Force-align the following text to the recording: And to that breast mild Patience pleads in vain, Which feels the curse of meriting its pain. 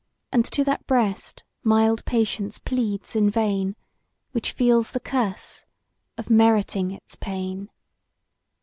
And 0.31 0.43
to 0.45 0.63
that 0.63 0.87
breast 0.87 1.43
mild 1.63 2.05
Patience 2.05 2.57
pleads 2.57 3.15
in 3.15 3.29
vain, 3.29 3.75
Which 4.31 4.51
feels 4.51 4.93
the 4.93 4.99
curse 4.99 5.63
of 6.17 6.27
meriting 6.27 6.89
its 6.89 7.15
pain. 7.15 7.69